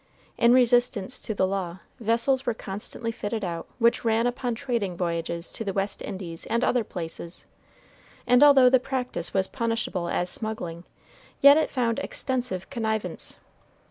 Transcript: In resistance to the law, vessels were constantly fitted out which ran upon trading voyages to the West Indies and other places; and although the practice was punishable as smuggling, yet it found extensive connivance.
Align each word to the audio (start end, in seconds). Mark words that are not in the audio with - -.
In 0.35 0.51
resistance 0.51 1.19
to 1.21 1.35
the 1.35 1.45
law, 1.45 1.77
vessels 1.99 2.43
were 2.43 2.55
constantly 2.55 3.11
fitted 3.11 3.43
out 3.43 3.67
which 3.77 4.03
ran 4.03 4.25
upon 4.25 4.55
trading 4.55 4.97
voyages 4.97 5.51
to 5.51 5.63
the 5.63 5.73
West 5.73 6.01
Indies 6.01 6.47
and 6.47 6.63
other 6.63 6.83
places; 6.83 7.45
and 8.25 8.41
although 8.43 8.67
the 8.67 8.79
practice 8.79 9.31
was 9.31 9.47
punishable 9.47 10.09
as 10.09 10.27
smuggling, 10.27 10.85
yet 11.39 11.55
it 11.55 11.69
found 11.69 11.99
extensive 11.99 12.67
connivance. 12.71 13.37